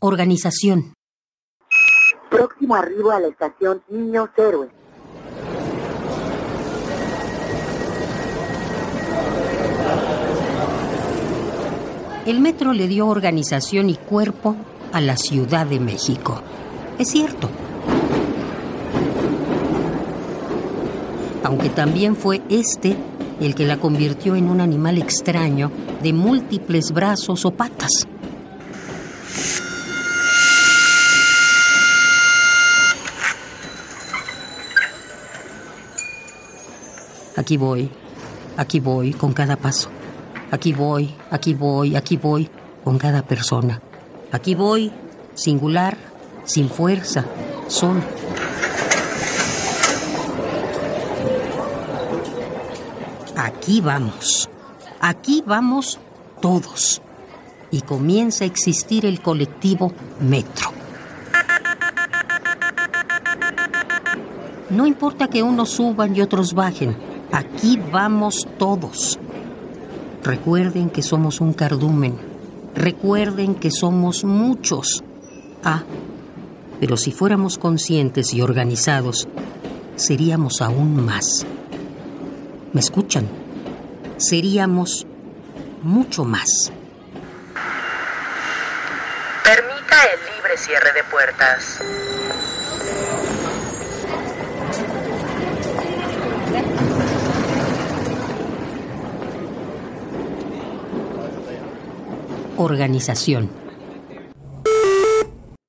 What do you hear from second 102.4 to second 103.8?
Organización.